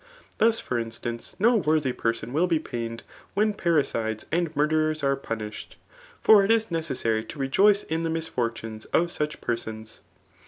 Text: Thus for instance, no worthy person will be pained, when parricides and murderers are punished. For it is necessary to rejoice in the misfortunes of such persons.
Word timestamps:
Thus 0.39 0.59
for 0.59 0.79
instance, 0.79 1.35
no 1.37 1.57
worthy 1.57 1.91
person 1.91 2.33
will 2.33 2.47
be 2.47 2.57
pained, 2.57 3.03
when 3.35 3.53
parricides 3.53 4.25
and 4.31 4.49
murderers 4.55 5.03
are 5.03 5.15
punished. 5.15 5.75
For 6.19 6.43
it 6.43 6.49
is 6.49 6.71
necessary 6.71 7.23
to 7.25 7.37
rejoice 7.37 7.83
in 7.83 8.01
the 8.01 8.09
misfortunes 8.09 8.85
of 8.85 9.11
such 9.11 9.41
persons. 9.41 10.01